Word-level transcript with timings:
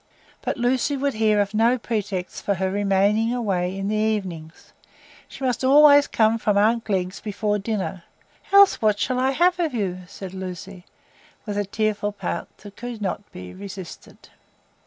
But 0.41 0.57
Lucy 0.57 0.97
would 0.97 1.13
hear 1.13 1.39
of 1.41 1.53
no 1.53 1.77
pretext 1.77 2.43
for 2.43 2.55
her 2.55 2.71
remaining 2.71 3.31
away 3.35 3.77
in 3.77 3.87
the 3.87 3.95
evenings; 3.95 4.73
she 5.27 5.43
must 5.43 5.63
always 5.63 6.07
come 6.07 6.39
from 6.39 6.57
aunt 6.57 6.85
Glegg's 6.85 7.19
before 7.19 7.59
dinner,—"else 7.59 8.81
what 8.81 8.99
shall 8.99 9.19
I 9.19 9.29
have 9.29 9.59
of 9.59 9.75
you?" 9.75 9.99
said 10.07 10.33
Lucy, 10.33 10.85
with 11.45 11.55
a 11.55 11.65
tearful 11.65 12.11
pout 12.13 12.47
that 12.57 12.77
could 12.77 12.99
not 12.99 13.31
be 13.31 13.53
resisted. 13.53 14.29